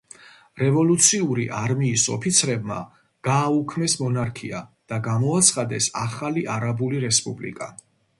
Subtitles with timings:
[0.59, 2.77] რევოლუციური არმიის ოფიცრებმა
[3.27, 7.69] გააუქმეს მონარქია და გამოაცხადეს ახალი არაბული რესპუბლიკა.